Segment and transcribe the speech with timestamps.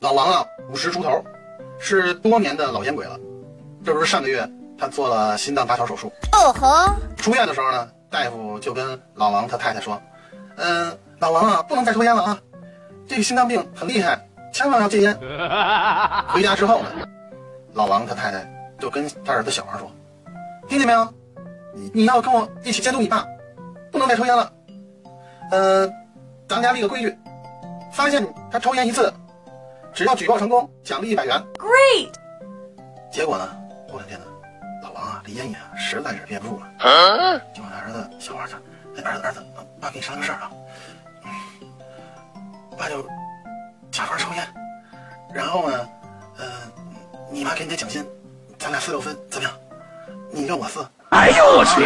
[0.00, 1.22] 老王啊，五十出头，
[1.78, 3.20] 是多年的老烟鬼了。
[3.84, 10.00] 这不是上个月他做了心脏搭桥手术，哦吼，出院的时候呢，大夫就跟老王他太太说
[10.56, 12.38] ：“嗯，老王啊，不能再抽烟了啊，
[13.06, 15.14] 这个心脏病很厉害，千万要戒烟。”
[16.28, 16.88] 回家之后呢，
[17.74, 19.90] 老王他太太就跟他儿子小王说
[20.66, 21.06] ：“听见没有？
[21.74, 23.22] 你你要跟我一起监督你爸，
[23.92, 24.50] 不能再抽烟了。
[25.50, 25.86] 呃，
[26.48, 27.14] 咱们家立个规矩，
[27.92, 29.12] 发现他抽烟一次，
[29.92, 31.42] 只要举报成功，奖励一百元。
[31.58, 32.12] Great！
[33.12, 33.48] 结果呢，
[33.88, 34.26] 过两天呢，
[34.82, 36.66] 老王啊，这烟瘾啊实在是憋不住了，
[37.54, 38.58] 就问他儿子小王说
[38.96, 39.44] ：“哎，儿子儿子，
[39.80, 40.50] 爸跟你商量个事儿啊，
[41.24, 41.68] 嗯
[42.78, 43.02] 爸就
[43.90, 44.46] 假装抽烟，
[45.34, 45.88] 然后呢，
[46.38, 46.46] 呃，
[47.30, 48.06] 你妈给你点奖金，
[48.58, 49.52] 咱俩四六分，怎么样？
[50.30, 51.82] 你六我四。”哎呦我去！